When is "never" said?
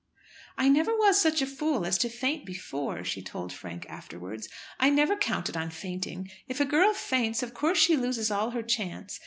0.67-0.95, 4.89-5.15